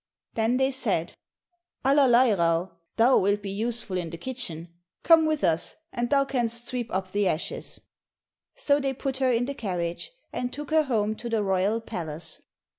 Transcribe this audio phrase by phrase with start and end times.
[0.33, 1.09] Then said
[1.83, 6.65] they, "Allerleirauh, thou wilt be useful in the kitchen, come with us, and thou canst
[6.65, 7.81] sweep up the ashes."
[8.55, 12.41] So they put her in the carriage, and took her home to the royal palace.